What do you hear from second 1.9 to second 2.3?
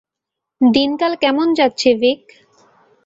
ভিক?